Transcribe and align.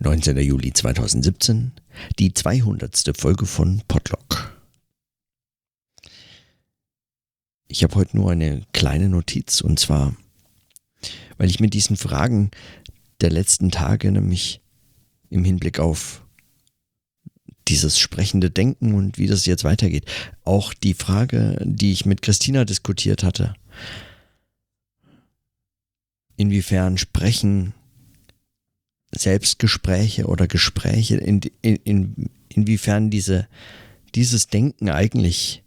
19. 0.00 0.36
Juli 0.38 0.72
2017, 0.72 1.72
die 2.18 2.34
200. 2.34 3.16
Folge 3.16 3.46
von 3.46 3.82
Podlock. 3.88 4.52
Ich 7.68 7.82
habe 7.82 7.94
heute 7.94 8.16
nur 8.16 8.30
eine 8.30 8.62
kleine 8.72 9.08
Notiz 9.08 9.60
und 9.60 9.78
zwar, 9.78 10.14
weil 11.38 11.48
ich 11.48 11.60
mit 11.60 11.74
diesen 11.74 11.96
Fragen 11.96 12.50
der 13.20 13.30
letzten 13.30 13.70
Tage 13.70 14.12
nämlich 14.12 14.60
im 15.30 15.44
Hinblick 15.44 15.78
auf 15.78 16.22
dieses 17.68 17.98
sprechende 17.98 18.50
Denken 18.50 18.94
und 18.94 19.18
wie 19.18 19.26
das 19.26 19.46
jetzt 19.46 19.64
weitergeht, 19.64 20.04
auch 20.44 20.72
die 20.74 20.94
Frage, 20.94 21.58
die 21.64 21.92
ich 21.92 22.06
mit 22.06 22.22
Christina 22.22 22.64
diskutiert 22.64 23.24
hatte, 23.24 23.54
inwiefern 26.36 26.98
Sprechen 26.98 27.74
Selbstgespräche 29.12 30.26
oder 30.26 30.46
Gespräche, 30.46 31.16
in, 31.16 31.40
in, 31.62 31.76
in, 31.76 32.30
inwiefern 32.48 33.10
diese, 33.10 33.46
dieses 34.14 34.48
Denken 34.48 34.90
eigentlich 34.90 35.62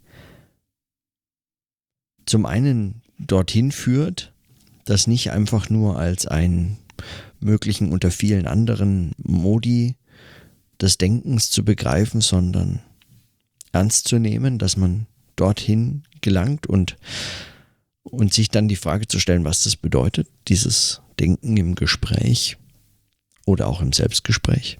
zum 2.26 2.46
einen 2.46 3.02
dorthin 3.18 3.72
führt, 3.72 4.34
das 4.86 5.08
nicht 5.08 5.32
einfach 5.32 5.70
nur 5.70 5.98
als 5.98 6.26
einen 6.26 6.78
möglichen 7.40 7.92
unter 7.92 8.12
vielen 8.12 8.48
anderen 8.48 9.14
Modi 9.18 9.96
des 10.82 10.98
Denkens 10.98 11.52
zu 11.52 11.64
begreifen, 11.64 12.22
sondern 12.22 12.82
ernst 13.72 14.08
zu 14.08 14.20
nehmen, 14.20 14.58
dass 14.58 14.78
man 14.78 15.06
dorthin 15.36 16.04
gelangt 16.22 16.68
und, 16.68 16.98
und 18.04 18.34
sich 18.34 18.50
dann 18.50 18.68
die 18.68 18.76
Frage 18.76 19.08
zu 19.08 19.20
stellen, 19.20 19.46
was 19.46 19.64
das 19.64 19.76
bedeutet, 19.76 20.28
dieses 20.48 21.02
Denken 21.20 21.58
im 21.58 21.76
Gespräch, 21.76 22.58
oder 23.50 23.68
auch 23.68 23.82
im 23.82 23.92
Selbstgespräch. 23.92 24.78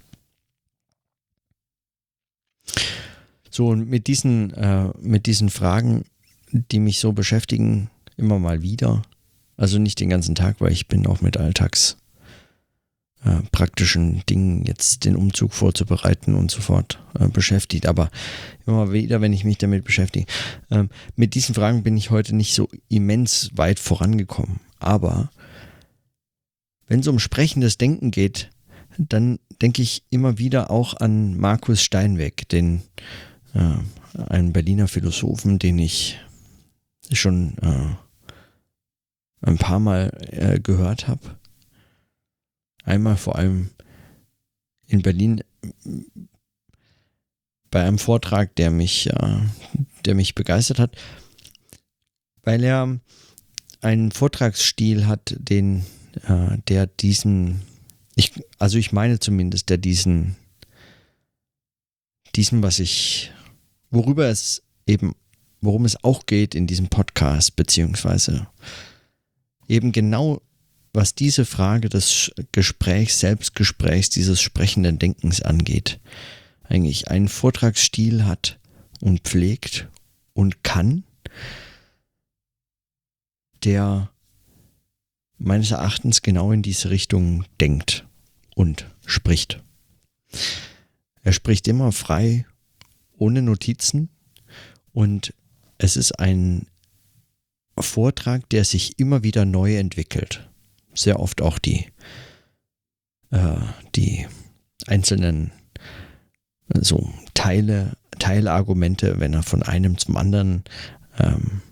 So, 3.50 3.68
und 3.68 3.88
mit 3.88 4.06
diesen, 4.06 4.54
äh, 4.54 4.90
mit 5.00 5.26
diesen 5.26 5.50
Fragen, 5.50 6.04
die 6.52 6.78
mich 6.78 7.00
so 7.00 7.12
beschäftigen, 7.12 7.90
immer 8.16 8.38
mal 8.38 8.62
wieder, 8.62 9.02
also 9.56 9.78
nicht 9.78 9.98
den 10.00 10.08
ganzen 10.08 10.34
Tag, 10.34 10.60
weil 10.60 10.72
ich 10.72 10.86
bin 10.86 11.06
auch 11.06 11.20
mit 11.20 11.36
Alltags 11.36 11.96
äh, 13.24 14.20
Dingen 14.28 14.64
jetzt 14.64 15.04
den 15.04 15.16
Umzug 15.16 15.52
vorzubereiten 15.52 16.34
und 16.34 16.50
so 16.50 16.60
fort 16.60 17.02
äh, 17.18 17.28
beschäftigt, 17.28 17.86
aber 17.86 18.10
immer 18.66 18.92
wieder, 18.92 19.20
wenn 19.20 19.32
ich 19.32 19.44
mich 19.44 19.58
damit 19.58 19.84
beschäftige. 19.84 20.26
Ähm, 20.70 20.88
mit 21.16 21.34
diesen 21.34 21.54
Fragen 21.54 21.82
bin 21.82 21.96
ich 21.96 22.10
heute 22.10 22.34
nicht 22.34 22.54
so 22.54 22.68
immens 22.88 23.50
weit 23.54 23.80
vorangekommen, 23.80 24.60
aber 24.78 25.30
wenn 26.86 27.00
es 27.00 27.08
um 27.08 27.18
sprechendes 27.18 27.78
Denken 27.78 28.10
geht, 28.10 28.50
dann 28.98 29.38
denke 29.62 29.82
ich 29.82 30.04
immer 30.10 30.38
wieder 30.38 30.70
auch 30.70 30.94
an 30.94 31.36
Markus 31.36 31.82
Steinweg, 31.82 32.48
den 32.48 32.82
äh, 33.54 33.76
einen 34.28 34.52
Berliner 34.52 34.88
Philosophen, 34.88 35.58
den 35.58 35.78
ich 35.78 36.18
schon 37.12 37.56
äh, 37.58 37.94
ein 39.42 39.58
paar 39.58 39.80
Mal 39.80 40.10
äh, 40.30 40.60
gehört 40.60 41.08
habe. 41.08 41.36
Einmal 42.84 43.16
vor 43.16 43.36
allem 43.36 43.70
in 44.86 45.02
Berlin 45.02 45.42
bei 47.70 47.84
einem 47.84 47.98
Vortrag, 47.98 48.54
der 48.56 48.70
mich, 48.70 49.08
äh, 49.08 49.38
der 50.04 50.14
mich 50.14 50.34
begeistert 50.34 50.78
hat, 50.78 50.96
weil 52.42 52.64
er 52.64 52.98
einen 53.80 54.12
Vortragsstil 54.12 55.06
hat, 55.06 55.36
den, 55.38 55.84
äh, 56.26 56.58
der 56.68 56.86
diesen 56.86 57.62
ich, 58.20 58.32
also 58.58 58.78
ich 58.78 58.92
meine 58.92 59.18
zumindest, 59.18 59.70
der 59.70 59.78
diesen, 59.78 60.36
diesen, 62.36 62.62
was 62.62 62.78
ich, 62.78 63.32
worüber 63.90 64.26
es 64.26 64.62
eben, 64.86 65.14
worum 65.62 65.86
es 65.86 66.04
auch 66.04 66.26
geht 66.26 66.54
in 66.54 66.66
diesem 66.66 66.88
Podcast, 66.88 67.56
beziehungsweise 67.56 68.46
eben 69.68 69.92
genau, 69.92 70.42
was 70.92 71.14
diese 71.14 71.44
Frage 71.44 71.88
des 71.88 72.30
Gesprächs, 72.52 73.20
Selbstgesprächs, 73.20 74.10
dieses 74.10 74.40
sprechenden 74.40 74.98
Denkens 74.98 75.40
angeht, 75.40 75.98
eigentlich 76.64 77.08
einen 77.08 77.28
Vortragsstil 77.28 78.24
hat 78.26 78.58
und 79.00 79.20
pflegt 79.20 79.88
und 80.34 80.62
kann, 80.62 81.04
der 83.64 84.10
meines 85.38 85.70
Erachtens 85.70 86.22
genau 86.22 86.52
in 86.52 86.62
diese 86.62 86.90
Richtung 86.90 87.44
denkt 87.60 88.04
und 88.60 88.84
spricht. 89.06 89.62
Er 91.22 91.32
spricht 91.32 91.66
immer 91.66 91.92
frei, 91.92 92.44
ohne 93.16 93.40
Notizen 93.40 94.10
und 94.92 95.32
es 95.78 95.96
ist 95.96 96.18
ein 96.18 96.66
Vortrag, 97.78 98.46
der 98.50 98.66
sich 98.66 98.98
immer 98.98 99.22
wieder 99.22 99.46
neu 99.46 99.78
entwickelt. 99.78 100.46
Sehr 100.92 101.20
oft 101.20 101.40
auch 101.40 101.58
die, 101.58 101.86
äh, 103.30 103.56
die 103.94 104.26
einzelnen 104.86 105.52
so 106.74 107.10
Teile, 107.32 107.96
Teilargumente, 108.18 109.20
wenn 109.20 109.32
er 109.32 109.42
von 109.42 109.62
einem 109.62 109.96
zum 109.96 110.18
anderen 110.18 110.64
ähm, 111.18 111.62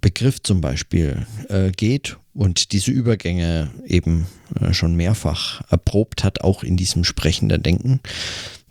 Begriff 0.00 0.42
zum 0.42 0.60
Beispiel 0.60 1.26
äh, 1.48 1.70
geht 1.70 2.18
und 2.34 2.72
diese 2.72 2.90
Übergänge 2.90 3.70
eben 3.86 4.26
äh, 4.60 4.72
schon 4.72 4.96
mehrfach 4.96 5.62
erprobt 5.70 6.24
hat, 6.24 6.40
auch 6.40 6.62
in 6.62 6.76
diesem 6.76 7.04
sprechenden 7.04 7.62
Denken. 7.62 8.00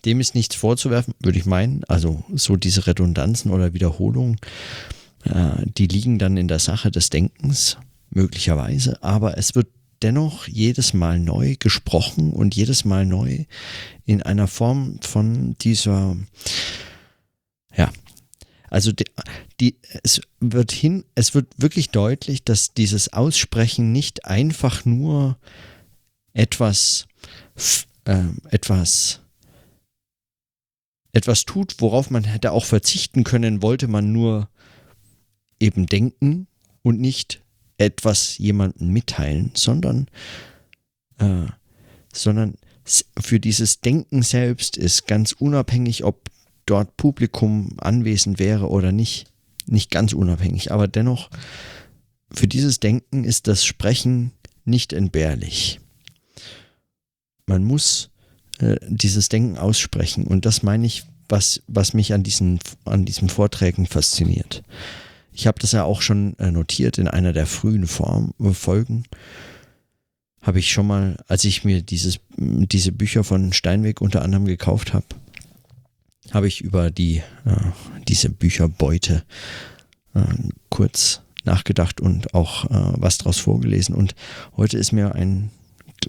Dem 0.05 0.19
ist 0.19 0.33
nichts 0.33 0.55
vorzuwerfen, 0.55 1.13
würde 1.19 1.37
ich 1.37 1.45
meinen. 1.45 1.83
Also 1.87 2.23
so 2.33 2.55
diese 2.55 2.87
Redundanzen 2.87 3.51
oder 3.51 3.73
Wiederholungen, 3.73 4.37
äh, 5.25 5.63
die 5.77 5.87
liegen 5.87 6.17
dann 6.17 6.37
in 6.37 6.47
der 6.47 6.59
Sache 6.59 6.89
des 6.89 7.09
Denkens, 7.09 7.77
möglicherweise. 8.09 9.01
Aber 9.03 9.37
es 9.37 9.55
wird 9.55 9.67
dennoch 10.01 10.47
jedes 10.47 10.93
Mal 10.93 11.19
neu 11.19 11.55
gesprochen 11.59 12.33
und 12.33 12.55
jedes 12.55 12.85
Mal 12.85 13.05
neu 13.05 13.45
in 14.05 14.21
einer 14.21 14.47
Form 14.47 14.99
von 15.01 15.55
dieser, 15.61 16.17
also 18.71 18.93
die, 18.93 19.03
die, 19.59 19.75
es 20.01 20.21
wird 20.39 20.71
hin, 20.71 21.03
es 21.13 21.35
wird 21.35 21.47
wirklich 21.57 21.89
deutlich, 21.89 22.45
dass 22.45 22.73
dieses 22.73 23.11
Aussprechen 23.11 23.91
nicht 23.91 24.25
einfach 24.25 24.85
nur 24.85 25.37
etwas, 26.33 27.05
äh, 28.05 28.23
etwas, 28.49 29.19
etwas 31.11 31.43
tut, 31.43 31.81
worauf 31.81 32.09
man 32.09 32.23
hätte 32.23 32.53
auch 32.53 32.63
verzichten 32.63 33.25
können, 33.25 33.61
wollte 33.61 33.89
man 33.89 34.13
nur 34.13 34.47
eben 35.59 35.85
denken 35.85 36.47
und 36.81 37.01
nicht 37.01 37.41
etwas 37.77 38.37
jemandem 38.37 38.87
mitteilen, 38.87 39.51
sondern, 39.53 40.07
äh, 41.17 41.47
sondern 42.13 42.55
für 43.19 43.41
dieses 43.41 43.81
Denken 43.81 44.21
selbst 44.21 44.77
ist 44.77 45.07
ganz 45.07 45.33
unabhängig, 45.33 46.05
ob 46.05 46.30
dort 46.65 46.97
Publikum 46.97 47.77
anwesend 47.77 48.39
wäre 48.39 48.69
oder 48.69 48.91
nicht, 48.91 49.25
nicht 49.65 49.91
ganz 49.91 50.13
unabhängig. 50.13 50.71
Aber 50.71 50.87
dennoch, 50.87 51.29
für 52.31 52.47
dieses 52.47 52.79
Denken 52.79 53.23
ist 53.23 53.47
das 53.47 53.65
Sprechen 53.65 54.31
nicht 54.65 54.93
entbehrlich. 54.93 55.79
Man 57.45 57.63
muss 57.63 58.09
äh, 58.59 58.77
dieses 58.87 59.29
Denken 59.29 59.57
aussprechen 59.57 60.25
und 60.25 60.45
das 60.45 60.63
meine 60.63 60.85
ich, 60.85 61.03
was, 61.27 61.61
was 61.67 61.93
mich 61.93 62.13
an 62.13 62.23
diesen, 62.23 62.59
an 62.85 63.05
diesen 63.05 63.29
Vorträgen 63.29 63.85
fasziniert. 63.85 64.63
Ich 65.33 65.47
habe 65.47 65.59
das 65.59 65.71
ja 65.71 65.83
auch 65.83 66.01
schon 66.01 66.37
äh, 66.39 66.51
notiert 66.51 66.97
in 66.97 67.07
einer 67.07 67.33
der 67.33 67.47
frühen 67.47 67.87
Form, 67.87 68.33
äh, 68.39 68.51
Folgen. 68.51 69.05
Habe 70.41 70.59
ich 70.59 70.71
schon 70.71 70.87
mal, 70.87 71.17
als 71.27 71.43
ich 71.45 71.63
mir 71.63 71.81
dieses, 71.81 72.19
diese 72.37 72.91
Bücher 72.91 73.23
von 73.23 73.53
Steinweg 73.53 74.01
unter 74.01 74.23
anderem 74.23 74.45
gekauft 74.45 74.93
habe, 74.93 75.05
habe 76.31 76.47
ich 76.47 76.61
über 76.61 76.91
die, 76.91 77.17
äh, 77.45 77.71
diese 78.07 78.29
Bücherbeute 78.29 79.23
äh, 80.13 80.21
kurz 80.69 81.21
nachgedacht 81.43 82.01
und 82.01 82.33
auch 82.33 82.65
äh, 82.65 82.93
was 83.01 83.17
daraus 83.17 83.39
vorgelesen. 83.39 83.95
Und 83.95 84.15
heute 84.55 84.77
ist 84.77 84.91
mir 84.91 85.15
ein 85.15 85.51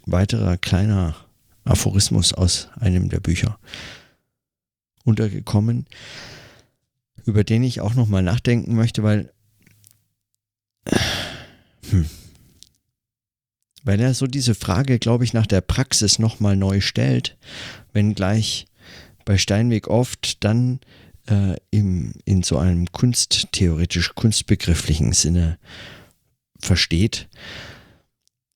weiterer 0.06 0.56
kleiner 0.56 1.16
Aphorismus 1.64 2.32
aus 2.32 2.68
einem 2.78 3.08
der 3.08 3.20
Bücher 3.20 3.58
untergekommen, 5.04 5.86
über 7.24 7.44
den 7.44 7.62
ich 7.62 7.80
auch 7.80 7.94
nochmal 7.94 8.22
nachdenken 8.22 8.74
möchte, 8.74 9.02
weil, 9.02 9.32
hm, 11.90 12.08
weil 13.84 14.00
er 14.00 14.14
so 14.14 14.26
diese 14.26 14.54
Frage, 14.54 14.98
glaube 14.98 15.24
ich, 15.24 15.32
nach 15.32 15.46
der 15.46 15.60
Praxis 15.60 16.18
nochmal 16.18 16.56
neu 16.56 16.80
stellt, 16.80 17.36
wenngleich 17.92 18.66
bei 19.24 19.38
Steinweg 19.38 19.88
oft 19.88 20.42
dann 20.44 20.80
äh, 21.28 21.56
im, 21.70 22.14
in 22.24 22.42
so 22.42 22.58
einem 22.58 22.90
kunsttheoretisch 22.90 24.14
kunstbegrifflichen 24.14 25.12
Sinne 25.12 25.58
versteht, 26.58 27.28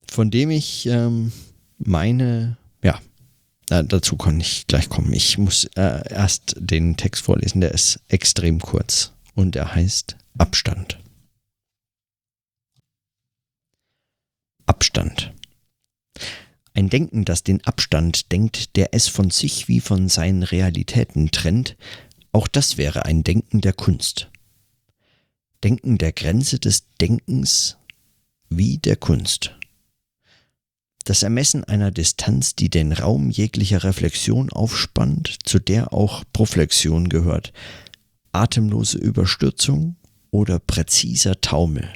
von 0.09 0.31
dem 0.31 0.51
ich 0.51 0.87
ähm, 0.87 1.33
meine 1.79 2.57
ja, 2.83 3.01
äh, 3.71 3.85
dazu 3.85 4.17
kann 4.17 4.41
ich 4.41 4.67
gleich 4.67 4.89
kommen. 4.89 5.13
Ich 5.13 5.39
muss 5.39 5.65
äh, 5.77 6.09
erst 6.09 6.57
den 6.59 6.97
Text 6.97 7.23
vorlesen, 7.23 7.61
der 7.61 7.73
ist 7.73 8.01
extrem 8.09 8.61
kurz 8.61 9.13
und 9.35 9.57
er 9.57 9.75
heißt 9.75 10.17
Abstand. 10.39 10.99
Abstand. 14.67 15.33
Ein 16.77 16.91
Denken, 16.91 17.25
das 17.25 17.43
den 17.43 17.65
Abstand 17.65 18.33
denkt, 18.33 18.77
der 18.77 18.93
es 18.93 19.09
von 19.09 19.31
sich 19.31 19.67
wie 19.67 19.81
von 19.81 20.11
seinen 20.11 20.43
Realitäten 20.43 21.31
trennt, 21.31 21.75
auch 22.33 22.47
das 22.49 22.77
wäre 22.77 23.07
ein 23.07 23.25
Denken 23.25 23.63
der 23.63 23.73
Kunst. 23.73 24.31
Denken 25.65 25.97
der 25.97 26.13
Grenze 26.13 26.59
des 26.59 26.85
Denkens 27.01 27.79
wie 28.51 28.77
der 28.77 28.97
Kunst. 28.97 29.57
Das 31.07 31.23
Ermessen 31.23 31.65
einer 31.65 31.91
Distanz, 31.91 32.55
die 32.57 32.69
den 32.69 32.93
Raum 32.93 33.31
jeglicher 33.31 33.83
Reflexion 33.83 34.51
aufspannt, 34.51 35.39
zu 35.45 35.59
der 35.59 35.95
auch 35.95 36.25
Proflexion 36.35 37.09
gehört, 37.09 37.55
atemlose 38.33 38.99
Überstürzung 38.99 39.97
oder 40.31 40.59
präziser 40.59 41.41
Taumel, 41.41 41.89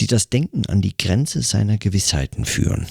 die 0.00 0.06
das 0.06 0.30
Denken 0.30 0.64
an 0.64 0.80
die 0.80 0.96
Grenze 0.96 1.42
seiner 1.42 1.76
Gewissheiten 1.76 2.46
führen. 2.46 2.86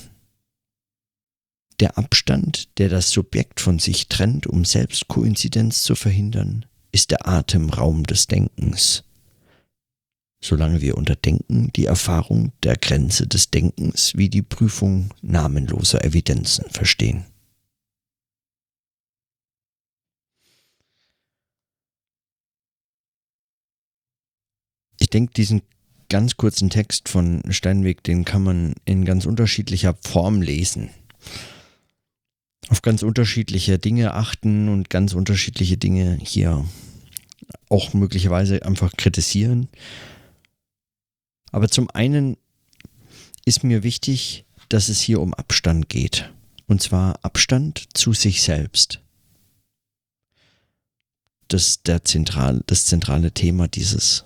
Der 1.82 1.98
Abstand, 1.98 2.78
der 2.78 2.88
das 2.88 3.10
Subjekt 3.10 3.60
von 3.60 3.80
sich 3.80 4.08
trennt, 4.08 4.48
um 4.48 4.64
Selbstkoinzidenz 4.64 5.84
zu 5.84 5.96
verhindern, 5.96 6.66
ist 6.94 7.12
der 7.12 7.28
Atemraum 7.28 8.04
des 8.04 8.28
Denkens. 8.28 9.04
Solange 10.42 10.80
wir 10.80 10.98
unter 10.98 11.18
Denken 11.18 11.74
die 11.76 11.86
Erfahrung 11.86 12.54
der 12.64 12.78
Grenze 12.78 13.28
des 13.28 13.52
Denkens 13.52 14.14
wie 14.16 14.30
die 14.30 14.42
Prüfung 14.42 15.10
namenloser 15.22 16.06
Evidenzen 16.06 16.70
verstehen. 16.70 17.26
Ich 24.98 25.10
denke, 25.10 25.34
diesen 25.34 25.62
ganz 26.08 26.38
kurzen 26.38 26.70
Text 26.70 27.10
von 27.10 27.42
Steinweg, 27.50 28.02
den 28.04 28.24
kann 28.24 28.44
man 28.44 28.76
in 28.86 29.04
ganz 29.04 29.26
unterschiedlicher 29.26 29.98
Form 30.02 30.42
lesen 30.42 30.90
auf 32.70 32.82
ganz 32.82 33.04
unterschiedliche 33.04 33.78
Dinge 33.80 34.14
achten 34.14 34.70
und 34.70 34.90
ganz 34.90 35.14
unterschiedliche 35.14 35.78
Dinge 35.78 36.18
hier 36.22 36.66
auch 37.70 37.94
möglicherweise 37.94 38.66
einfach 38.66 38.94
kritisieren. 38.98 39.68
Aber 41.52 41.70
zum 41.70 41.90
einen 41.92 42.38
ist 43.46 43.64
mir 43.64 43.84
wichtig, 43.84 44.46
dass 44.70 44.90
es 44.90 45.00
hier 45.00 45.22
um 45.22 45.34
Abstand 45.34 45.90
geht. 45.90 46.32
Und 46.68 46.82
zwar 46.82 47.24
Abstand 47.24 47.88
zu 47.94 48.14
sich 48.14 48.42
selbst. 48.42 49.02
Das 51.48 51.68
ist 51.68 51.88
der 51.88 52.04
zentral, 52.04 52.64
das 52.66 52.86
zentrale 52.86 53.32
Thema 53.32 53.68
dieses, 53.68 54.26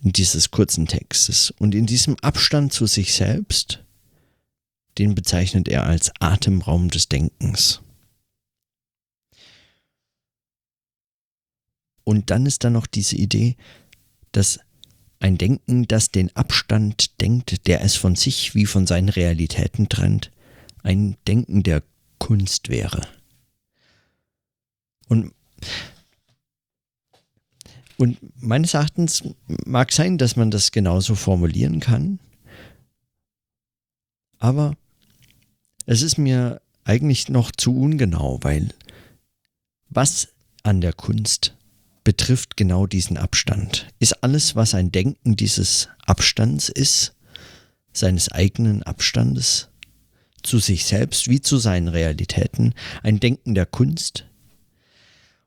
dieses 0.00 0.52
kurzen 0.52 0.86
Textes. 0.86 1.52
Und 1.58 1.74
in 1.74 1.86
diesem 1.86 2.16
Abstand 2.20 2.72
zu 2.72 2.86
sich 2.86 3.12
selbst 3.12 3.84
den 4.98 5.14
bezeichnet 5.14 5.68
er 5.68 5.84
als 5.84 6.12
Atemraum 6.20 6.88
des 6.88 7.08
Denkens. 7.08 7.80
Und 12.04 12.30
dann 12.30 12.46
ist 12.46 12.62
da 12.62 12.70
noch 12.70 12.86
diese 12.86 13.16
Idee, 13.16 13.56
dass 14.32 14.60
ein 15.18 15.38
Denken, 15.38 15.88
das 15.88 16.10
den 16.10 16.34
Abstand 16.36 17.20
denkt, 17.20 17.66
der 17.66 17.82
es 17.82 17.96
von 17.96 18.14
sich 18.14 18.54
wie 18.54 18.66
von 18.66 18.86
seinen 18.86 19.08
Realitäten 19.08 19.88
trennt, 19.88 20.30
ein 20.82 21.16
Denken 21.26 21.62
der 21.62 21.82
Kunst 22.18 22.68
wäre. 22.68 23.08
Und, 25.08 25.32
und 27.96 28.18
meines 28.40 28.74
Erachtens 28.74 29.24
mag 29.64 29.92
sein, 29.92 30.16
dass 30.18 30.36
man 30.36 30.50
das 30.50 30.70
genauso 30.70 31.14
formulieren 31.14 31.80
kann, 31.80 32.20
aber 34.38 34.76
es 35.86 36.02
ist 36.02 36.18
mir 36.18 36.60
eigentlich 36.84 37.28
noch 37.28 37.50
zu 37.50 37.76
ungenau, 37.76 38.38
weil 38.42 38.68
was 39.88 40.28
an 40.62 40.80
der 40.80 40.92
Kunst 40.92 41.54
betrifft 42.04 42.56
genau 42.56 42.86
diesen 42.86 43.16
Abstand? 43.16 43.88
Ist 43.98 44.22
alles, 44.22 44.54
was 44.54 44.74
ein 44.74 44.92
Denken 44.92 45.36
dieses 45.36 45.88
Abstands 46.04 46.68
ist, 46.68 47.14
seines 47.92 48.30
eigenen 48.30 48.82
Abstandes 48.82 49.68
zu 50.42 50.58
sich 50.58 50.84
selbst 50.84 51.28
wie 51.28 51.40
zu 51.40 51.56
seinen 51.56 51.88
Realitäten, 51.88 52.74
ein 53.02 53.20
Denken 53.20 53.54
der 53.54 53.66
Kunst? 53.66 54.26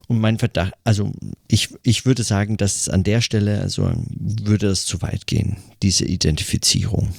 Und 0.08 0.20
mein 0.20 0.40
Verdacht, 0.40 0.74
also 0.84 1.12
ich, 1.48 1.70
ich 1.84 2.06
würde 2.06 2.24
sagen, 2.24 2.58
dass 2.58 2.90
an 2.90 3.04
der 3.04 3.22
Stelle, 3.22 3.62
also 3.62 3.94
würde 4.10 4.68
es 4.68 4.86
zu 4.86 5.02
weit 5.02 5.28
gehen, 5.28 5.58
diese 5.84 6.06
Identifizierung. 6.06 7.14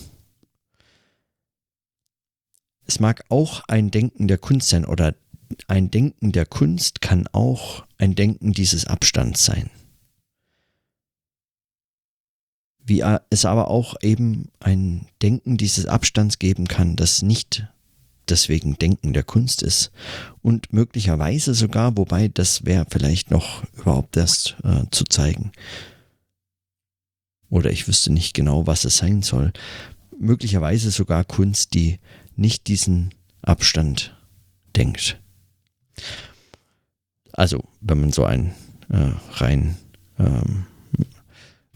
Es 2.90 2.98
mag 2.98 3.24
auch 3.28 3.62
ein 3.68 3.92
Denken 3.92 4.26
der 4.26 4.36
Kunst 4.36 4.70
sein 4.70 4.84
oder 4.84 5.14
ein 5.68 5.92
Denken 5.92 6.32
der 6.32 6.44
Kunst 6.44 7.00
kann 7.00 7.28
auch 7.30 7.84
ein 7.98 8.16
Denken 8.16 8.50
dieses 8.52 8.84
Abstands 8.84 9.44
sein. 9.44 9.70
Wie 12.84 13.04
es 13.30 13.44
aber 13.44 13.68
auch 13.68 13.94
eben 14.02 14.48
ein 14.58 15.06
Denken 15.22 15.56
dieses 15.56 15.86
Abstands 15.86 16.40
geben 16.40 16.66
kann, 16.66 16.96
das 16.96 17.22
nicht 17.22 17.64
deswegen 18.28 18.76
Denken 18.76 19.12
der 19.12 19.22
Kunst 19.22 19.62
ist 19.62 19.92
und 20.42 20.72
möglicherweise 20.72 21.54
sogar, 21.54 21.96
wobei 21.96 22.26
das 22.26 22.64
wäre 22.64 22.86
vielleicht 22.90 23.30
noch 23.30 23.62
überhaupt 23.74 24.16
erst 24.16 24.56
äh, 24.64 24.86
zu 24.90 25.04
zeigen. 25.04 25.52
Oder 27.50 27.70
ich 27.70 27.86
wüsste 27.86 28.12
nicht 28.12 28.34
genau, 28.34 28.66
was 28.66 28.84
es 28.84 28.96
sein 28.96 29.22
soll. 29.22 29.52
Möglicherweise 30.18 30.90
sogar 30.90 31.22
Kunst, 31.22 31.74
die 31.74 32.00
nicht 32.40 32.66
diesen 32.68 33.14
Abstand 33.42 34.16
denkt. 34.74 35.20
Also, 37.32 37.64
wenn 37.80 38.00
man 38.00 38.12
so 38.12 38.24
einen 38.24 38.54
äh, 38.88 39.12
rein 39.34 39.76
ähm, 40.18 40.66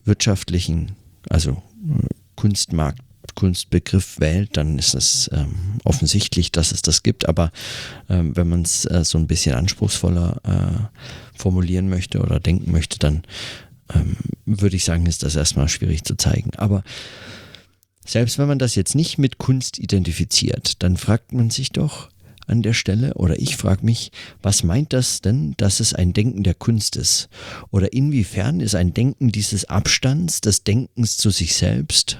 wirtschaftlichen, 0.05 0.97
also 1.29 1.63
äh, 1.89 2.07
Kunstmarkt, 2.35 3.01
Kunstbegriff 3.35 4.21
wählt, 4.21 4.57
dann 4.57 4.79
ist 4.79 4.95
es 4.95 5.31
ähm, 5.33 5.81
offensichtlich, 5.85 6.53
dass 6.53 6.73
es 6.73 6.83
das 6.83 7.03
gibt. 7.03 7.29
Aber 7.29 7.51
ähm, 8.09 8.37
wenn 8.37 8.49
man 8.49 8.63
es 8.63 8.85
äh, 8.85 9.05
so 9.05 9.19
ein 9.19 9.27
bisschen 9.27 9.55
anspruchsvoller 9.55 10.41
äh, 10.45 11.39
formulieren 11.39 11.89
möchte 11.89 12.21
oder 12.21 12.39
denken 12.41 12.71
möchte, 12.71 12.99
dann 12.99 13.23
ähm, 13.93 14.17
würde 14.47 14.77
ich 14.77 14.85
sagen, 14.85 15.07
ist 15.07 15.23
das 15.23 15.37
erstmal 15.37 15.69
schwierig 15.69 16.05
zu 16.05 16.17
zeigen. 16.17 16.51
Aber 16.57 16.85
selbst 18.07 18.39
wenn 18.39 18.49
man 18.49 18.59
das 18.59 18.75
jetzt 18.75 18.95
nicht 18.95 19.19
mit 19.19 19.39
Kunst 19.39 19.79
identifiziert, 19.79 20.83
dann 20.83 20.97
fragt 20.97 21.33
man 21.33 21.51
sich 21.51 21.71
doch 21.71 22.09
an 22.47 22.63
der 22.63 22.75
Stelle, 22.75 23.15
oder 23.15 23.39
ich 23.39 23.57
frage 23.57 23.85
mich, 23.85 24.13
was 24.43 24.63
meint 24.63 24.93
das 24.93 25.21
denn, 25.21 25.55
dass 25.57 25.81
es 25.81 25.95
ein 25.95 26.13
Denken 26.13 26.43
der 26.43 26.55
Kunst 26.55 26.97
ist? 26.97 27.29
Oder 27.71 27.93
inwiefern 27.93 28.61
ist 28.61 28.75
ein 28.75 28.93
Denken 28.93 29.33
dieses 29.33 29.65
Abstands, 29.65 30.41
des 30.41 30.63
Denkens 30.63 31.17
zu 31.17 31.31
sich 31.31 31.55
selbst, 31.55 32.19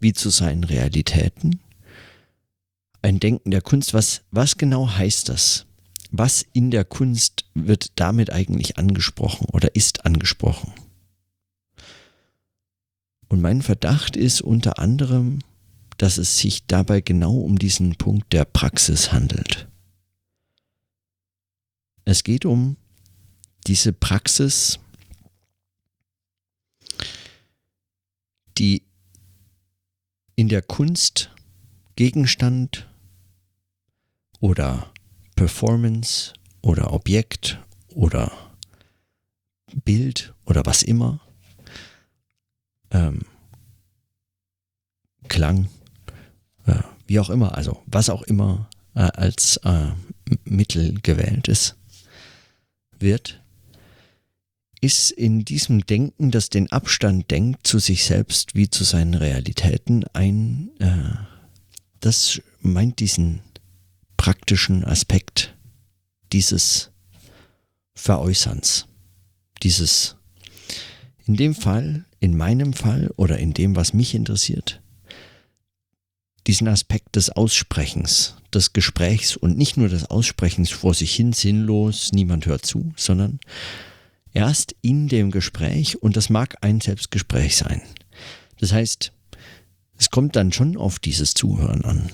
wie 0.00 0.12
zu 0.12 0.30
seinen 0.30 0.64
Realitäten? 0.64 1.60
Ein 3.00 3.20
Denken 3.20 3.50
der 3.50 3.62
Kunst, 3.62 3.94
was, 3.94 4.22
was 4.30 4.58
genau 4.58 4.90
heißt 4.90 5.28
das? 5.28 5.64
Was 6.10 6.44
in 6.52 6.70
der 6.70 6.84
Kunst 6.84 7.44
wird 7.54 7.92
damit 7.96 8.30
eigentlich 8.30 8.78
angesprochen 8.78 9.46
oder 9.52 9.74
ist 9.74 10.04
angesprochen? 10.06 10.72
Und 13.28 13.40
mein 13.40 13.62
Verdacht 13.62 14.16
ist 14.16 14.40
unter 14.40 14.78
anderem, 14.78 15.40
dass 15.98 16.16
es 16.16 16.38
sich 16.38 16.66
dabei 16.66 17.00
genau 17.00 17.36
um 17.36 17.58
diesen 17.58 17.96
Punkt 17.96 18.32
der 18.32 18.44
Praxis 18.44 19.12
handelt. 19.12 19.68
Es 22.04 22.24
geht 22.24 22.46
um 22.46 22.76
diese 23.66 23.92
Praxis, 23.92 24.78
die 28.56 28.82
in 30.36 30.48
der 30.48 30.62
Kunst 30.62 31.30
Gegenstand 31.96 32.88
oder 34.40 34.92
Performance 35.34 36.32
oder 36.62 36.92
Objekt 36.92 37.60
oder 37.88 38.32
Bild 39.84 40.32
oder 40.46 40.64
was 40.64 40.82
immer 40.82 41.20
ähm, 42.90 43.20
Klang, 45.28 45.68
äh, 46.66 46.74
wie 47.06 47.20
auch 47.20 47.30
immer, 47.30 47.56
also 47.56 47.82
was 47.86 48.10
auch 48.10 48.22
immer 48.22 48.68
äh, 48.94 49.00
als 49.00 49.58
äh, 49.64 49.88
Mittel 50.44 50.94
gewählt 51.02 51.48
ist, 51.48 51.76
wird, 52.98 53.40
ist 54.80 55.10
in 55.10 55.44
diesem 55.44 55.86
Denken, 55.86 56.30
das 56.30 56.50
den 56.50 56.70
Abstand 56.70 57.30
denkt 57.30 57.66
zu 57.66 57.78
sich 57.78 58.04
selbst 58.04 58.54
wie 58.54 58.70
zu 58.70 58.84
seinen 58.84 59.14
Realitäten, 59.14 60.04
ein, 60.12 60.70
äh, 60.78 61.14
das 62.00 62.40
meint 62.60 63.00
diesen 63.00 63.40
praktischen 64.16 64.84
Aspekt 64.84 65.56
dieses 66.32 66.90
Veräußerns, 67.94 68.86
dieses, 69.62 70.16
in 71.26 71.36
dem 71.36 71.54
Fall, 71.54 72.04
in 72.20 72.36
meinem 72.36 72.72
Fall 72.72 73.10
oder 73.16 73.38
in 73.38 73.54
dem, 73.54 73.76
was 73.76 73.92
mich 73.92 74.14
interessiert, 74.14 74.80
diesen 76.46 76.68
Aspekt 76.68 77.16
des 77.16 77.30
Aussprechens, 77.30 78.36
des 78.52 78.72
Gesprächs 78.72 79.36
und 79.36 79.58
nicht 79.58 79.76
nur 79.76 79.88
des 79.88 80.06
Aussprechens 80.06 80.70
vor 80.70 80.94
sich 80.94 81.14
hin 81.14 81.32
sinnlos, 81.32 82.10
niemand 82.12 82.46
hört 82.46 82.64
zu, 82.64 82.92
sondern 82.96 83.38
erst 84.32 84.74
in 84.80 85.08
dem 85.08 85.30
Gespräch 85.30 86.02
und 86.02 86.16
das 86.16 86.30
mag 86.30 86.56
ein 86.62 86.80
Selbstgespräch 86.80 87.56
sein. 87.56 87.82
Das 88.60 88.72
heißt, 88.72 89.12
es 89.98 90.10
kommt 90.10 90.36
dann 90.36 90.52
schon 90.52 90.76
auf 90.76 90.98
dieses 90.98 91.34
Zuhören 91.34 91.84
an. 91.84 92.10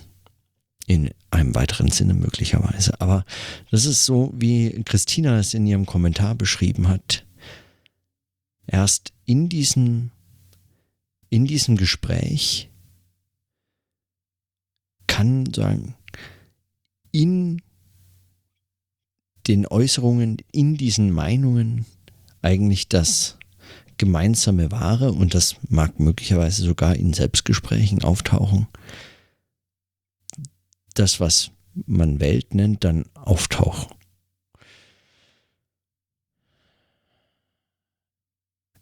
In 0.86 1.10
einem 1.30 1.54
weiteren 1.54 1.90
Sinne 1.90 2.12
möglicherweise. 2.12 3.00
Aber 3.00 3.24
das 3.70 3.86
ist 3.86 4.04
so, 4.04 4.32
wie 4.36 4.82
Christina 4.84 5.38
es 5.38 5.54
in 5.54 5.66
ihrem 5.66 5.86
Kommentar 5.86 6.34
beschrieben 6.34 6.88
hat. 6.88 7.24
Erst 8.66 9.12
in 9.24 9.48
diesem, 9.48 10.10
in 11.30 11.46
diesem 11.46 11.76
Gespräch 11.76 12.70
kann 15.06 15.52
sagen, 15.52 15.94
in 17.12 17.62
den 19.46 19.66
Äußerungen, 19.66 20.38
in 20.52 20.76
diesen 20.76 21.10
Meinungen 21.10 21.84
eigentlich 22.42 22.88
das 22.88 23.38
gemeinsame 23.98 24.72
Wahre, 24.72 25.12
und 25.12 25.34
das 25.34 25.56
mag 25.68 26.00
möglicherweise 26.00 26.64
sogar 26.64 26.96
in 26.96 27.12
Selbstgesprächen 27.12 28.02
auftauchen, 28.02 28.66
das, 30.94 31.20
was 31.20 31.50
man 31.86 32.20
Welt 32.20 32.54
nennt, 32.54 32.84
dann 32.84 33.04
auftauchen. 33.14 33.93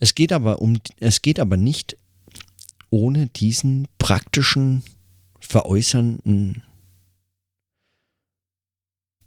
Es 0.03 0.17
geht 0.17 0.33
aber 0.33 0.61
um, 0.61 0.81
es 0.99 1.23
geht 1.23 1.39
aber 1.39 1.57
nicht 1.57 1.97
ohne 2.91 3.29
diesen 3.29 3.87
praktischen, 3.99 4.83
veräußernden 5.39 6.65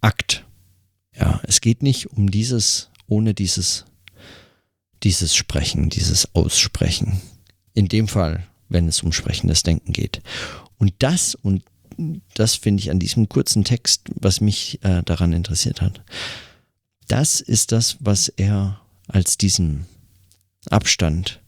Akt. 0.01 0.45
Ja, 1.15 1.39
es 1.43 1.61
geht 1.61 1.81
nicht 1.81 2.07
um 2.07 2.29
dieses, 2.29 2.89
ohne 3.07 3.33
dieses 3.33 3.85
dieses 5.01 5.33
Sprechen, 5.33 5.89
dieses 5.89 6.35
Aussprechen. 6.35 7.21
In 7.73 7.87
dem 7.87 8.09
Fall, 8.09 8.45
wenn 8.67 8.89
es 8.89 9.01
um 9.01 9.13
sprechendes 9.13 9.63
Denken 9.63 9.93
geht. 9.93 10.21
Und 10.77 10.93
das, 10.99 11.35
und 11.35 11.63
das 12.33 12.55
finde 12.55 12.81
ich 12.81 12.91
an 12.91 12.99
diesem 12.99 13.29
kurzen 13.29 13.63
Text, 13.63 14.09
was 14.15 14.41
mich 14.41 14.83
äh, 14.83 15.03
daran 15.03 15.31
interessiert 15.31 15.79
hat, 15.79 16.03
das 17.07 17.39
ist 17.39 17.71
das, 17.71 17.95
was 18.01 18.27
er 18.27 18.81
als 19.07 19.37
diesen 19.37 19.85
Abstand 20.67 21.41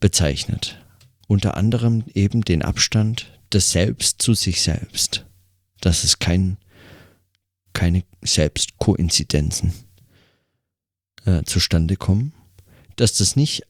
bezeichnet. 0.00 0.80
Unter 1.26 1.56
anderem 1.56 2.04
eben 2.14 2.42
den 2.42 2.62
Abstand 2.62 3.38
des 3.52 3.70
Selbst 3.70 4.20
zu 4.20 4.34
sich 4.34 4.60
selbst. 4.62 5.24
Das 5.80 6.04
ist 6.04 6.20
kein, 6.20 6.58
keine 7.72 8.04
Selbstkoinzidenzen 8.22 9.72
äh, 11.24 11.42
zustande 11.44 11.96
kommen, 11.96 12.34
dass 12.96 13.14
das 13.14 13.36
nicht 13.36 13.62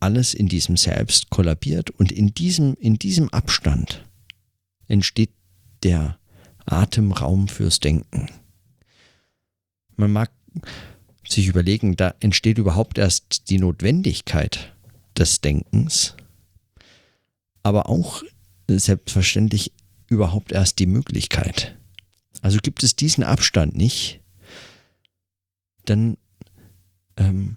alles 0.00 0.34
in 0.34 0.48
diesem 0.48 0.76
Selbst 0.76 1.30
kollabiert 1.30 1.90
und 1.90 2.10
in 2.10 2.34
diesem, 2.34 2.74
in 2.74 2.98
diesem 2.98 3.28
Abstand 3.30 4.04
entsteht 4.88 5.30
der 5.82 6.18
Atemraum 6.66 7.48
fürs 7.48 7.80
Denken. 7.80 8.28
Man 9.96 10.12
mag 10.12 10.32
sich 11.28 11.46
überlegen, 11.46 11.96
da 11.96 12.14
entsteht 12.20 12.58
überhaupt 12.58 12.98
erst 12.98 13.48
die 13.50 13.58
Notwendigkeit 13.58 14.74
des 15.16 15.40
Denkens, 15.40 16.16
aber 17.62 17.88
auch 17.88 18.22
selbstverständlich 18.68 19.72
überhaupt 20.08 20.52
erst 20.52 20.78
die 20.78 20.86
Möglichkeit. 20.86 21.76
Also 22.40 22.58
gibt 22.62 22.82
es 22.82 22.96
diesen 22.96 23.24
Abstand 23.24 23.76
nicht, 23.76 24.20
dann 25.84 26.16
ähm, 27.16 27.56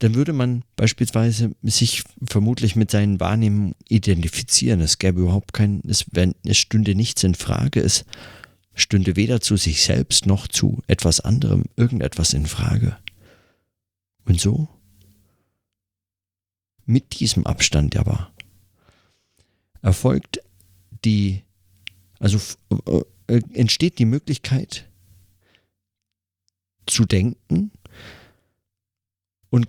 dann 0.00 0.14
würde 0.14 0.32
man 0.32 0.62
beispielsweise 0.76 1.52
sich 1.62 2.04
vermutlich 2.24 2.76
mit 2.76 2.90
seinen 2.90 3.18
Wahrnehmungen 3.18 3.74
identifizieren. 3.88 4.80
Es 4.80 4.98
gäbe 4.98 5.20
überhaupt 5.20 5.52
kein, 5.52 5.82
es, 5.88 6.06
es 6.44 6.56
stünde 6.56 6.94
nichts 6.94 7.24
in 7.24 7.34
Frage, 7.34 7.80
es 7.80 8.04
stünde 8.78 9.16
weder 9.16 9.40
zu 9.40 9.56
sich 9.56 9.82
selbst 9.82 10.26
noch 10.26 10.46
zu 10.46 10.82
etwas 10.86 11.20
anderem 11.20 11.64
irgendetwas 11.76 12.32
in 12.32 12.46
Frage. 12.46 12.96
Und 14.24 14.40
so, 14.40 14.68
mit 16.84 17.20
diesem 17.20 17.46
Abstand 17.46 17.96
aber, 17.96 18.32
erfolgt 19.82 20.40
die, 21.04 21.42
also 22.18 22.38
äh, 23.26 23.40
entsteht 23.52 23.98
die 23.98 24.04
Möglichkeit 24.04 24.88
zu 26.86 27.04
denken, 27.04 27.70
und 29.50 29.68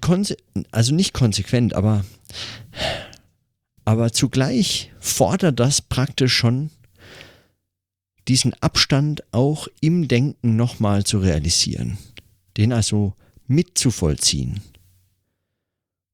also 0.71 0.93
nicht 0.93 1.13
konsequent, 1.13 1.73
aber, 1.73 2.03
aber 3.85 4.11
zugleich 4.11 4.91
fordert 4.99 5.59
das 5.59 5.81
praktisch 5.81 6.33
schon 6.33 6.69
diesen 8.29 8.53
Abstand 8.61 9.23
auch 9.33 9.67
im 9.81 10.07
Denken 10.07 10.55
nochmal 10.55 11.03
zu 11.03 11.19
realisieren, 11.19 11.97
den 12.57 12.71
also 12.71 13.13
mitzuvollziehen. 13.47 14.61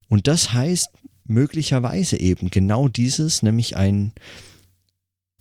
Und 0.08 0.26
das 0.26 0.52
heißt 0.52 0.88
möglicherweise 1.24 2.18
eben 2.18 2.50
genau 2.50 2.88
dieses, 2.88 3.42
nämlich 3.42 3.76
ein 3.76 4.12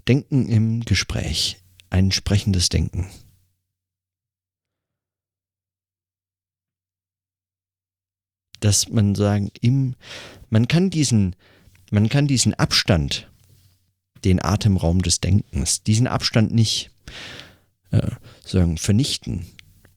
Denken 0.08 0.48
im 0.50 0.82
Gespräch, 0.82 1.58
ein 1.89 2.12
sprechendes 2.12 2.70
Denken. 2.70 3.08
dass 8.62 8.89
man 8.89 9.13
sagen, 9.13 9.51
im, 9.62 9.96
man 10.50 10.67
kann 10.67 10.89
diesen, 10.89 11.36
man 11.91 12.10
kann 12.10 12.25
diesen 12.25 12.55
Abstand, 12.55 13.29
den 14.25 14.44
Atemraum 14.44 15.01
des 15.01 15.22
Denkens, 15.22 15.84
diesen 15.84 16.08
Abstand 16.08 16.53
nicht 16.53 16.91
äh, 17.91 18.12
sagen, 18.44 18.77
vernichten 18.77 19.46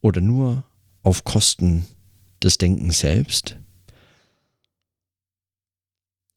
oder 0.01 0.21
nur 0.21 0.65
auf 1.03 1.25
Kosten 1.25 1.87
des 2.43 2.59
Denkens 2.59 3.01
selbst. 3.01 3.57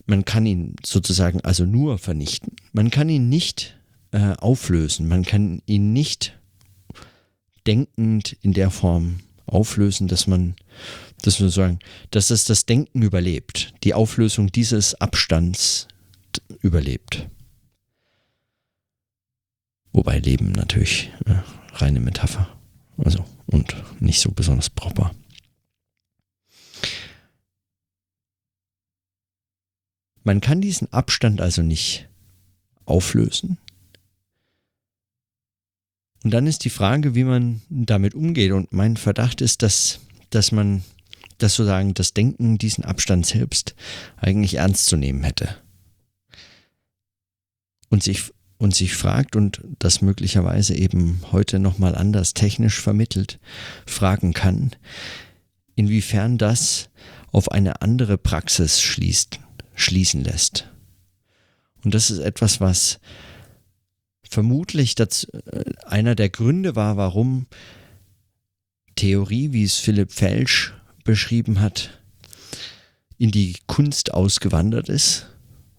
Man 0.06 0.26
kann 0.26 0.46
ihn 0.46 0.76
sozusagen 0.84 1.42
also 1.42 1.66
nur 1.66 1.98
vernichten. 1.98 2.56
Man 2.74 2.90
kann 2.90 3.08
ihn 3.10 3.30
nicht 3.30 3.78
äh, 4.12 4.34
auflösen. 4.38 5.08
Man 5.08 5.24
kann 5.24 5.62
ihn 5.68 5.94
nicht 5.94 6.40
denkend 7.68 8.36
in 8.42 8.54
der 8.54 8.72
Form 8.72 9.20
auflösen, 9.46 10.08
dass 10.08 10.26
man 10.26 10.56
dass 11.22 11.40
wir 11.40 11.50
sagen, 11.50 11.80
dass 12.10 12.30
es 12.32 12.46
das 12.46 12.66
Denken 12.66 13.02
überlebt, 13.02 13.74
die 13.84 13.94
Auflösung 13.94 14.52
dieses 14.52 14.96
Abstands 14.96 15.88
überlebt. 16.62 17.28
Wobei 19.94 20.20
Leben 20.20 20.52
natürlich 20.52 21.12
äh, 21.26 21.36
reine 21.74 22.00
Metapher. 22.00 22.48
Also 22.98 23.26
und 23.48 23.76
nicht 24.02 24.20
so 24.20 24.32
besonders 24.32 24.70
proper. 24.70 25.12
Man 30.24 30.40
kann 30.40 30.62
diesen 30.62 30.92
Abstand 30.94 31.42
also 31.42 31.62
nicht 31.62 32.08
auflösen. 32.86 33.58
Und 36.24 36.32
dann 36.32 36.46
ist 36.46 36.64
die 36.64 36.70
Frage, 36.70 37.16
wie 37.16 37.24
man 37.24 37.62
damit 37.70 38.14
umgeht. 38.14 38.52
Und 38.52 38.72
mein 38.72 38.98
Verdacht 38.98 39.42
ist, 39.42 39.64
dass, 39.64 40.00
dass 40.30 40.52
man 40.52 40.84
dass 41.42 41.56
sozusagen 41.56 41.94
das 41.94 42.14
Denken 42.14 42.58
diesen 42.58 42.86
Abstand 42.86 43.26
selbst 43.26 43.76
eigentlich 44.18 44.56
ernst 44.56 44.86
zu 44.86 44.96
nehmen 44.96 45.24
hätte. 45.24 45.58
Und 47.90 48.04
sich, 48.04 48.32
und 48.62 48.76
sich 48.76 48.94
fragt 48.94 49.36
und 49.36 49.62
das 49.80 50.02
möglicherweise 50.02 50.76
eben 50.76 51.20
heute 51.32 51.58
nochmal 51.58 51.96
anders 51.96 52.36
technisch 52.36 52.80
vermittelt, 52.80 53.40
fragen 53.88 54.34
kann, 54.34 54.70
inwiefern 55.74 56.38
das 56.38 56.92
auf 57.32 57.52
eine 57.52 57.82
andere 57.82 58.20
Praxis 58.20 58.80
schließt, 58.80 59.40
schließen 59.74 60.24
lässt. 60.24 60.70
Und 61.84 61.96
das 61.96 62.12
ist 62.12 62.20
etwas, 62.20 62.62
was 62.62 63.00
vermutlich 64.30 64.94
das, 64.94 65.24
äh, 65.24 65.64
einer 65.88 66.14
der 66.14 66.30
Gründe 66.30 66.76
war, 66.76 66.98
warum 66.98 67.48
Theorie, 68.96 69.54
wie 69.54 69.64
es 69.64 69.78
Philipp 69.78 70.12
Felsch 70.12 70.76
beschrieben 71.04 71.62
hat, 71.62 72.00
in 73.18 73.32
die 73.32 73.56
Kunst 73.66 74.14
ausgewandert 74.14 74.88
ist, 74.88 75.31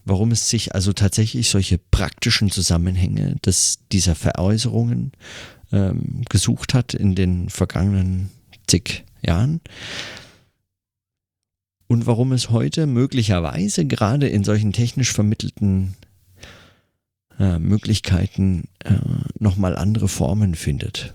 warum 0.05 0.31
es 0.33 0.49
sich 0.49 0.75
also 0.75 0.93
tatsächlich 0.93 1.49
solche 1.51 1.79
praktischen 1.79 2.51
Zusammenhänge 2.51 3.37
des, 3.45 3.81
dieser 3.93 4.15
Veräußerungen 4.15 5.13
ähm, 5.73 6.23
gesucht 6.29 6.75
hat 6.75 6.95
in 6.95 7.15
den 7.15 7.49
vergangenen 7.49 8.31
zig 8.67 9.05
Jahren 9.25 9.61
und 11.93 12.07
warum 12.07 12.33
es 12.33 12.51
heute 12.51 12.87
möglicherweise 12.87 13.85
gerade 13.85 14.29
in 14.29 14.45
solchen 14.45 14.73
technisch 14.73 15.13
vermittelten 15.13 15.95
äh, 17.39 17.59
Möglichkeiten 17.59 18.69
äh, 18.81 18.95
nochmal 19.39 19.77
andere 19.77 20.09
Formen 20.09 20.55
findet. 20.55 21.15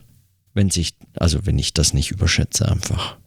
Wenn 0.53 0.70
sich, 0.70 0.96
also 1.15 1.46
wenn 1.46 1.58
ich 1.60 1.74
das 1.74 1.94
nicht 1.94 2.12
überschätze 2.12 2.70
einfach. 2.70 3.17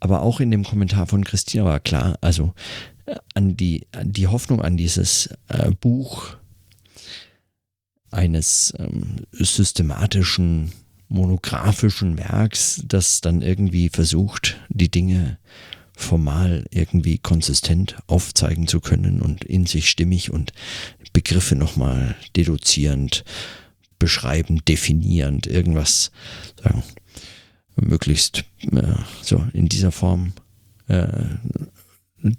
Aber 0.00 0.22
auch 0.22 0.40
in 0.40 0.50
dem 0.50 0.64
Kommentar 0.64 1.06
von 1.06 1.24
Christina 1.24 1.64
war 1.64 1.80
klar, 1.80 2.18
also 2.20 2.54
äh, 3.06 3.16
an 3.34 3.56
die, 3.56 3.86
an 3.92 4.12
die 4.12 4.26
Hoffnung 4.26 4.60
an 4.62 4.76
dieses 4.76 5.28
äh, 5.48 5.70
Buch 5.70 6.36
eines 8.10 8.74
ähm, 8.78 9.16
systematischen, 9.32 10.72
monografischen 11.08 12.18
Werks, 12.18 12.82
das 12.86 13.20
dann 13.20 13.42
irgendwie 13.42 13.88
versucht, 13.88 14.58
die 14.68 14.90
Dinge 14.90 15.38
formal 15.96 16.64
irgendwie 16.70 17.18
konsistent 17.18 17.96
aufzeigen 18.06 18.66
zu 18.66 18.80
können 18.80 19.20
und 19.20 19.44
in 19.44 19.66
sich 19.66 19.90
stimmig 19.90 20.30
und 20.30 20.52
Begriffe 21.12 21.56
nochmal 21.56 22.16
deduzierend, 22.36 23.24
beschreibend, 23.98 24.66
definierend, 24.68 25.46
irgendwas 25.46 26.10
sagen, 26.62 26.82
möglichst 27.76 28.44
äh, 28.60 28.94
so 29.22 29.46
in 29.52 29.68
dieser 29.68 29.92
Form 29.92 30.32
äh, 30.88 31.08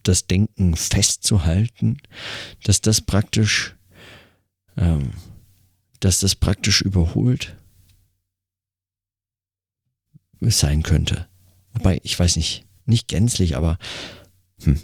das 0.03 0.27
Denken 0.27 0.75
festzuhalten, 0.75 1.97
dass 2.63 2.81
das 2.81 3.01
praktisch, 3.01 3.75
ähm, 4.77 5.11
dass 5.99 6.19
das 6.19 6.35
praktisch 6.35 6.81
überholt 6.81 7.55
sein 10.39 10.83
könnte. 10.83 11.27
Wobei, 11.73 11.99
ich 12.03 12.17
weiß 12.19 12.35
nicht, 12.35 12.65
nicht 12.85 13.07
gänzlich, 13.07 13.55
aber 13.55 13.77
hm. 14.63 14.79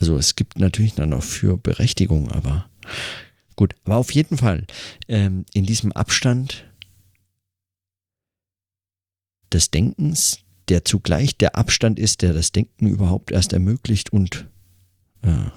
Also 0.00 0.16
es 0.16 0.36
gibt 0.36 0.58
natürlich 0.58 0.94
dann 0.94 1.12
auch 1.12 1.22
für 1.22 1.56
Berechtigung, 1.56 2.30
aber 2.30 2.70
gut. 3.56 3.74
Aber 3.84 3.96
auf 3.96 4.12
jeden 4.12 4.36
Fall 4.38 4.64
ähm, 5.08 5.44
in 5.52 5.66
diesem 5.66 5.92
Abstand 5.92 6.67
des 9.52 9.70
Denkens, 9.70 10.40
der 10.68 10.84
zugleich 10.84 11.36
der 11.36 11.56
Abstand 11.56 11.98
ist, 11.98 12.22
der 12.22 12.32
das 12.32 12.52
Denken 12.52 12.86
überhaupt 12.86 13.30
erst 13.30 13.52
ermöglicht 13.52 14.12
und, 14.12 14.46
äh, 15.22 15.50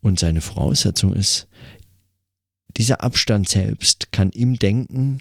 und 0.00 0.18
seine 0.18 0.40
Voraussetzung 0.40 1.14
ist, 1.14 1.48
dieser 2.76 3.02
Abstand 3.02 3.48
selbst 3.48 4.12
kann 4.12 4.30
im 4.30 4.58
Denken 4.58 5.20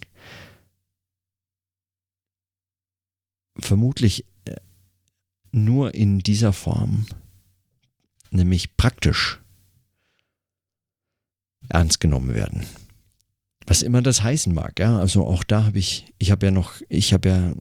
vermutlich 3.58 4.26
äh, 4.46 4.56
nur 5.52 5.94
in 5.96 6.20
dieser 6.20 6.54
Form, 6.54 7.08
nämlich 8.30 8.78
praktisch, 8.78 9.40
ernst 11.70 12.00
genommen 12.00 12.34
werden 12.34 12.66
was 13.70 13.84
immer 13.84 14.02
das 14.02 14.24
heißen 14.24 14.54
mag. 14.54 14.80
Ja, 14.80 14.98
also 14.98 15.26
auch 15.26 15.44
da 15.44 15.66
habe 15.66 15.78
ich, 15.78 16.06
ich 16.18 16.32
habe 16.32 16.48
ja 16.48 16.52
noch, 16.52 16.74
ich 16.90 17.14
habe 17.14 17.30
ja 17.30 17.54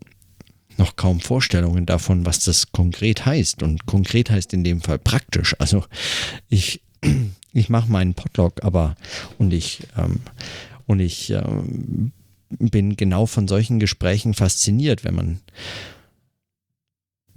noch 0.78 0.96
kaum 0.96 1.20
Vorstellungen 1.20 1.84
davon, 1.84 2.24
was 2.24 2.40
das 2.40 2.72
konkret 2.72 3.26
heißt. 3.26 3.62
Und 3.62 3.84
konkret 3.84 4.30
heißt 4.30 4.54
in 4.54 4.64
dem 4.64 4.80
Fall 4.80 4.98
praktisch. 4.98 5.54
Also 5.58 5.84
ich, 6.48 6.80
ich 7.52 7.68
mache 7.68 7.90
meinen 7.90 8.14
Podlog, 8.14 8.64
aber 8.64 8.96
und 9.38 9.52
ich 9.52 9.82
ähm, 9.96 10.20
und 10.86 11.00
ich 11.00 11.30
ähm, 11.30 12.12
bin 12.48 12.96
genau 12.96 13.26
von 13.26 13.46
solchen 13.46 13.78
Gesprächen 13.78 14.32
fasziniert, 14.32 15.04
wenn 15.04 15.14
man 15.14 15.40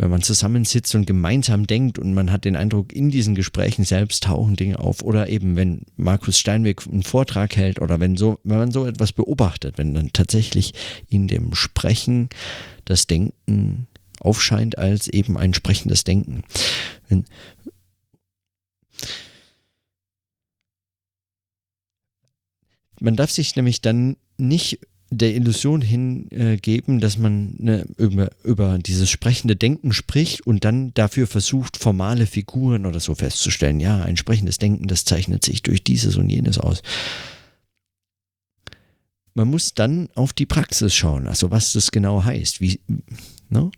wenn 0.02 0.10
man 0.10 0.24
zusammensitzt 0.24 0.96
und 0.96 1.06
gemeinsam 1.06 1.68
denkt 1.68 2.00
und 2.00 2.16
man 2.16 2.32
hat 2.32 2.44
den 2.44 2.56
Eindruck, 2.56 2.92
in 2.92 3.12
diesen 3.12 3.36
Gesprächen 3.36 3.86
selbst 3.86 4.24
tauchen 4.24 4.56
Dinge 4.56 4.80
auf 4.80 5.04
oder 5.04 5.30
eben 5.30 5.56
wenn 5.56 5.84
Markus 5.96 6.40
Steinweg 6.40 6.88
einen 6.88 7.04
Vortrag 7.04 7.56
hält 7.56 7.80
oder 7.80 8.00
wenn 8.00 8.18
so, 8.18 8.40
wenn 8.44 8.58
man 8.58 8.72
so 8.72 8.88
etwas 8.88 9.12
beobachtet, 9.14 9.78
wenn 9.78 9.94
dann 9.94 10.12
tatsächlich 10.12 10.74
in 11.08 11.28
dem 11.28 11.54
Sprechen 11.54 12.30
das 12.84 13.06
Denken 13.06 13.86
aufscheint 14.20 14.80
als 14.80 15.08
eben 15.08 15.38
ein 15.38 15.54
sprechendes 15.54 16.04
Denken. 16.04 16.46
Wenn, 17.08 17.26
man 23.00 23.16
darf 23.16 23.30
sich 23.30 23.56
nämlich 23.56 23.82
dann 23.82 24.18
nicht 24.38 24.80
der 25.14 25.36
Illusion 25.36 25.82
hingeben, 25.82 27.02
dass 27.02 27.18
man 27.18 27.56
ne, 27.58 27.86
über, 27.98 28.30
über 28.44 28.80
dieses 28.80 29.10
sprechende 29.10 29.58
Denken 29.58 29.92
spricht 29.92 30.48
und 30.48 30.64
dann 30.64 30.94
dafür 30.94 31.28
versucht, 31.28 31.76
formale 31.76 32.26
Figuren 32.26 32.86
oder 32.86 33.02
so 33.02 33.14
festzustellen. 33.14 33.82
Ja, 33.82 34.02
ein 34.04 34.16
sprechendes 34.16 34.58
Denken, 34.58 34.88
das 34.88 35.04
zeichnet 35.04 35.44
sich 35.44 35.64
durch 35.64 35.84
dieses 35.84 36.16
und 36.16 36.30
jenes 36.30 36.58
aus. 36.58 36.82
Man 39.34 39.50
muss 39.50 39.74
dann 39.74 40.10
auf 40.16 40.32
die 40.32 40.46
Praxis 40.46 40.96
schauen, 40.96 41.28
also 41.28 41.52
was 41.52 41.74
das 41.74 41.92
genau 41.92 42.24
heißt. 42.24 42.62
Wie, 42.62 42.80
ne? 43.50 43.70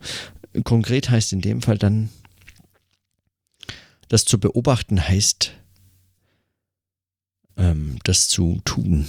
Konkret 0.63 1.09
heißt 1.09 1.33
in 1.33 1.41
dem 1.41 1.63
Fall 1.63 1.79
dann, 1.79 2.09
das 4.07 4.25
zu 4.25 4.39
beobachten 4.39 5.01
heißt, 5.07 5.51
ähm, 7.57 7.97
das 8.03 8.27
zu 8.27 8.61
tun. 8.65 9.07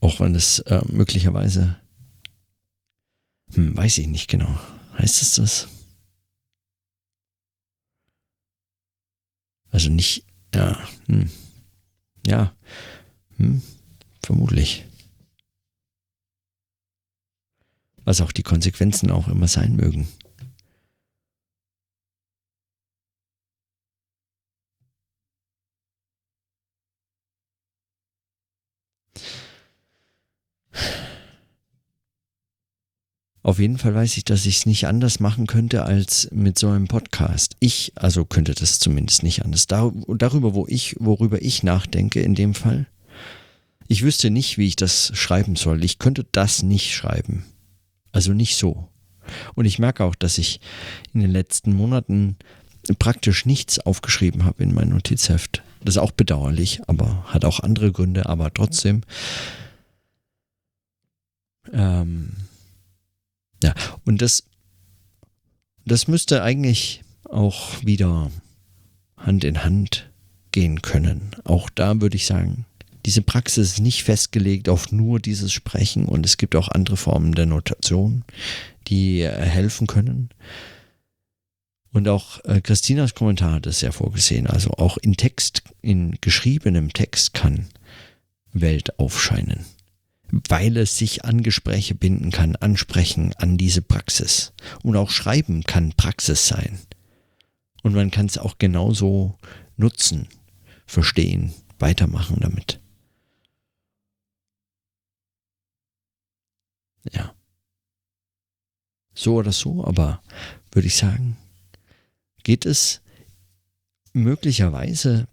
Auch 0.00 0.20
wenn 0.20 0.34
es 0.34 0.60
äh, 0.60 0.82
möglicherweise, 0.88 1.80
hm, 3.54 3.76
weiß 3.76 3.98
ich 3.98 4.06
nicht 4.06 4.28
genau. 4.28 4.58
Heißt 4.98 5.22
es 5.22 5.34
das? 5.34 5.68
Also 9.70 9.90
nicht, 9.90 10.24
ja, 10.54 10.78
hm, 11.06 11.30
ja, 12.26 12.54
hm, 13.36 13.62
vermutlich. 14.22 14.84
Was 18.04 18.20
auch 18.20 18.32
die 18.32 18.44
Konsequenzen 18.44 19.10
auch 19.10 19.28
immer 19.28 19.48
sein 19.48 19.76
mögen. 19.76 20.08
Auf 33.46 33.60
jeden 33.60 33.78
Fall 33.78 33.94
weiß 33.94 34.16
ich, 34.16 34.24
dass 34.24 34.44
ich 34.44 34.56
es 34.56 34.66
nicht 34.66 34.88
anders 34.88 35.20
machen 35.20 35.46
könnte 35.46 35.84
als 35.84 36.28
mit 36.32 36.58
so 36.58 36.68
einem 36.68 36.88
Podcast. 36.88 37.54
Ich, 37.60 37.92
also 37.94 38.24
könnte 38.24 38.54
das 38.54 38.80
zumindest 38.80 39.22
nicht 39.22 39.44
anders. 39.44 39.68
Dar 39.68 39.92
darüber, 40.08 40.52
wo 40.52 40.66
ich, 40.66 40.96
worüber 40.98 41.40
ich 41.40 41.62
nachdenke 41.62 42.20
in 42.20 42.34
dem 42.34 42.54
Fall. 42.54 42.88
Ich 43.86 44.02
wüsste 44.02 44.30
nicht, 44.30 44.58
wie 44.58 44.66
ich 44.66 44.74
das 44.74 45.12
schreiben 45.14 45.54
soll. 45.54 45.84
Ich 45.84 46.00
könnte 46.00 46.26
das 46.32 46.64
nicht 46.64 46.92
schreiben. 46.92 47.44
Also 48.10 48.32
nicht 48.32 48.56
so. 48.56 48.88
Und 49.54 49.64
ich 49.64 49.78
merke 49.78 50.02
auch, 50.02 50.16
dass 50.16 50.38
ich 50.38 50.58
in 51.14 51.20
den 51.20 51.30
letzten 51.30 51.72
Monaten 51.72 52.34
praktisch 52.98 53.46
nichts 53.46 53.78
aufgeschrieben 53.78 54.44
habe 54.44 54.64
in 54.64 54.74
mein 54.74 54.88
Notizheft. 54.88 55.62
Das 55.84 55.94
ist 55.94 56.02
auch 56.02 56.10
bedauerlich, 56.10 56.80
aber 56.88 57.22
hat 57.28 57.44
auch 57.44 57.60
andere 57.60 57.92
Gründe, 57.92 58.26
aber 58.26 58.52
trotzdem. 58.52 59.02
Ähm, 61.72 62.32
ja, 63.62 63.74
und 64.04 64.22
das, 64.22 64.44
das 65.84 66.08
müsste 66.08 66.42
eigentlich 66.42 67.02
auch 67.24 67.84
wieder 67.84 68.30
Hand 69.16 69.44
in 69.44 69.64
Hand 69.64 70.10
gehen 70.52 70.82
können. 70.82 71.30
Auch 71.44 71.70
da 71.70 72.00
würde 72.00 72.16
ich 72.16 72.26
sagen, 72.26 72.66
diese 73.04 73.22
Praxis 73.22 73.72
ist 73.72 73.80
nicht 73.80 74.02
festgelegt 74.02 74.68
auf 74.68 74.90
nur 74.90 75.20
dieses 75.20 75.52
Sprechen 75.52 76.06
und 76.06 76.26
es 76.26 76.36
gibt 76.36 76.56
auch 76.56 76.68
andere 76.68 76.96
Formen 76.96 77.34
der 77.34 77.46
Notation, 77.46 78.24
die 78.88 79.20
äh, 79.20 79.30
helfen 79.30 79.86
können. 79.86 80.30
Und 81.92 82.08
auch 82.08 82.44
äh, 82.44 82.60
Christinas 82.60 83.14
Kommentar 83.14 83.52
hat 83.52 83.66
es 83.66 83.80
ja 83.80 83.92
vorgesehen. 83.92 84.46
Also 84.46 84.70
auch 84.70 84.98
in 84.98 85.16
Text, 85.16 85.62
in 85.82 86.18
geschriebenem 86.20 86.92
Text 86.92 87.32
kann 87.32 87.68
Welt 88.52 88.98
aufscheinen 88.98 89.64
weil 90.30 90.76
es 90.76 90.98
sich 90.98 91.24
an 91.24 91.42
Gespräche 91.42 91.94
binden 91.94 92.30
kann, 92.30 92.56
ansprechen 92.56 93.32
an 93.38 93.56
diese 93.56 93.82
Praxis. 93.82 94.52
Und 94.82 94.96
auch 94.96 95.10
Schreiben 95.10 95.62
kann 95.64 95.92
Praxis 95.96 96.48
sein. 96.48 96.78
Und 97.82 97.94
man 97.94 98.10
kann 98.10 98.26
es 98.26 98.38
auch 98.38 98.58
genauso 98.58 99.38
nutzen, 99.76 100.28
verstehen, 100.86 101.54
weitermachen 101.78 102.38
damit. 102.40 102.80
Ja. 107.12 107.34
So 109.14 109.36
oder 109.36 109.52
so, 109.52 109.84
aber 109.84 110.22
würde 110.72 110.88
ich 110.88 110.96
sagen, 110.96 111.36
geht 112.42 112.66
es 112.66 113.00
möglicherweise 114.12 115.28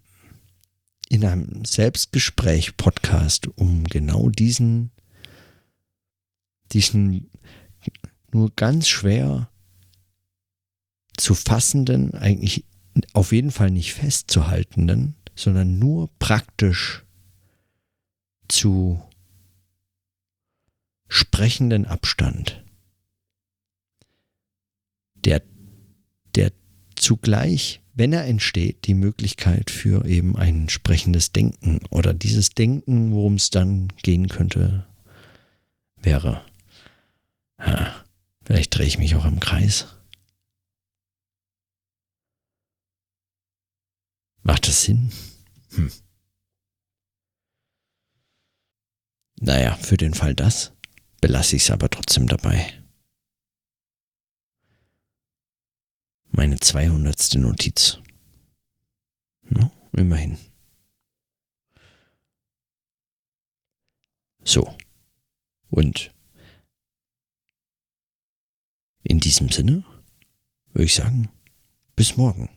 in 1.14 1.24
einem 1.24 1.64
Selbstgespräch-Podcast 1.64 3.46
um 3.56 3.84
genau 3.84 4.30
diesen, 4.30 4.90
diesen 6.72 7.30
nur 8.32 8.50
ganz 8.56 8.88
schwer 8.88 9.48
zu 11.16 11.36
fassenden, 11.36 12.14
eigentlich 12.14 12.64
auf 13.12 13.30
jeden 13.30 13.52
Fall 13.52 13.70
nicht 13.70 13.94
festzuhaltenden, 13.94 15.14
sondern 15.36 15.78
nur 15.78 16.10
praktisch 16.18 17.04
zu 18.48 19.00
sprechenden 21.06 21.86
Abstand, 21.86 22.64
der, 25.14 25.42
der 26.34 26.50
zugleich, 26.96 27.83
wenn 27.94 28.12
er 28.12 28.24
entsteht, 28.24 28.86
die 28.86 28.94
Möglichkeit 28.94 29.70
für 29.70 30.04
eben 30.04 30.36
ein 30.36 30.68
sprechendes 30.68 31.32
Denken 31.32 31.80
oder 31.90 32.12
dieses 32.12 32.50
Denken, 32.50 33.12
worum 33.12 33.34
es 33.34 33.50
dann 33.50 33.88
gehen 34.02 34.28
könnte, 34.28 34.86
wäre. 35.96 36.44
Ja, 37.58 38.04
vielleicht 38.44 38.76
drehe 38.76 38.86
ich 38.86 38.98
mich 38.98 39.14
auch 39.14 39.24
im 39.24 39.40
Kreis. 39.40 39.86
Macht 44.42 44.68
das 44.68 44.82
Sinn? 44.82 45.10
Hm. 45.70 45.90
Naja, 49.40 49.76
für 49.76 49.96
den 49.96 50.14
Fall 50.14 50.34
das 50.34 50.72
belasse 51.20 51.56
ich 51.56 51.62
es 51.62 51.70
aber 51.70 51.88
trotzdem 51.88 52.26
dabei. 52.26 52.83
Meine 56.36 56.58
200. 56.58 57.36
Notiz. 57.36 58.00
No, 59.48 59.70
immerhin. 59.92 60.36
So. 64.42 64.76
Und 65.70 66.12
in 69.04 69.20
diesem 69.20 69.48
Sinne 69.50 69.84
würde 70.72 70.86
ich 70.86 70.94
sagen, 70.94 71.28
bis 71.94 72.16
morgen. 72.16 72.48